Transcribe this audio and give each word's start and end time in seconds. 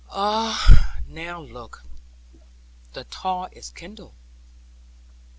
Ah, 0.09 0.95
now 1.07 1.39
look! 1.39 1.83
The 2.93 3.03
tar 3.03 3.49
is 3.51 3.69
kindled.' 3.69 4.15